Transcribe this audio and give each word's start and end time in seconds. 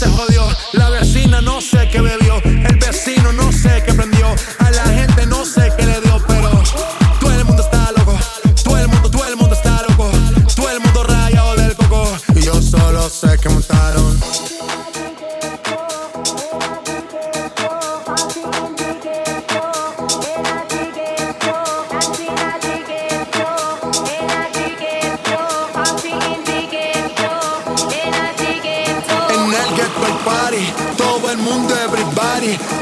Se 0.00 0.06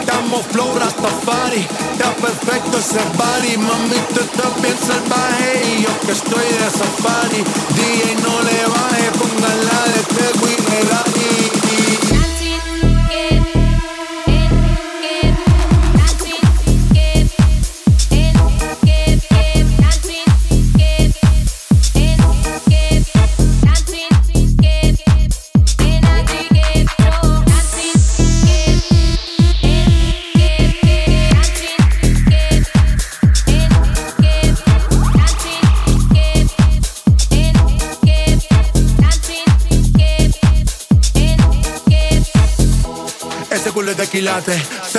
Estamos 0.01 0.47
flow 0.47 0.75
Rastafari. 0.79 1.67
Está 1.93 2.11
perfecto 2.15 2.79
ese 2.79 3.01
body 3.17 3.57
Mami, 3.59 3.99
tú 4.15 4.21
estás 4.21 4.63
bien 4.63 4.77
salvaje. 4.79 5.63
Y 5.65 5.83
yo 5.83 6.01
que 6.01 6.13
estoy 6.13 6.49
de 6.61 6.71
safari. 6.71 7.45
DJ 7.77 8.15
no 8.23 8.43
le 8.43 8.58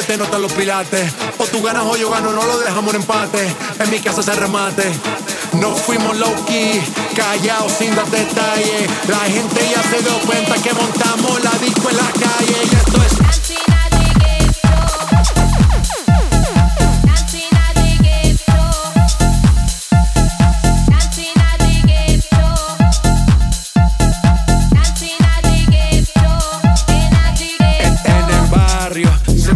te 0.05 0.17
notan 0.17 0.41
los 0.41 0.53
pilates. 0.53 1.11
O 1.37 1.45
tú 1.45 1.61
ganas 1.61 1.83
o 1.85 1.95
yo 1.97 2.09
gano, 2.09 2.31
no 2.31 2.43
lo 2.45 2.59
dejamos 2.59 2.93
en 2.93 3.01
empate. 3.01 3.47
En 3.79 3.89
mi 3.89 3.99
casa 3.99 4.21
se 4.21 4.33
remate. 4.33 4.83
No 5.53 5.75
fuimos 5.75 6.17
low 6.17 6.33
key, 6.45 6.81
callados 7.15 7.71
sin 7.73 7.95
dar 7.95 8.09
detalles. 8.09 8.89
La 9.07 9.19
gente 9.19 9.59
ya 9.69 9.81
se 9.83 10.03
dio 10.03 10.19
cuenta 10.25 10.55
que 10.61 10.73
montamos 10.73 11.43
la 11.43 11.51
disco 11.59 11.89